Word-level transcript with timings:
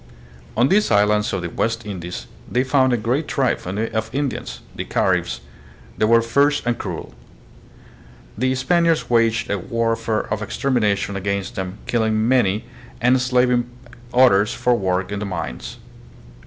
On 0.57 0.69
these 0.69 0.89
islands 0.89 1.31
of 1.31 1.43
the 1.43 1.49
West 1.51 1.85
Indies 1.85 2.25
they 2.51 2.63
found 2.63 2.91
a 2.91 2.97
great 2.97 3.27
tribe 3.27 3.59
of 3.67 4.09
Indians, 4.11 4.61
the 4.75 4.83
Caribs. 4.83 5.41
They 5.95 6.05
were 6.05 6.23
fierce 6.23 6.63
and 6.65 6.75
cruel. 6.75 7.13
The 8.35 8.55
Spaniards 8.55 9.11
waged 9.11 9.51
a 9.51 9.59
war' 9.59 9.95
fare 9.95 10.21
of 10.33 10.41
extermination 10.41 11.15
against 11.15 11.53
them, 11.53 11.77
killing 11.85 12.27
many, 12.27 12.65
and 12.99 13.13
en 13.15 13.19
slaving 13.19 13.69
others 14.11 14.51
for 14.55 14.73
work 14.75 15.11
in 15.11 15.19
the 15.19 15.25
mines. 15.25 15.77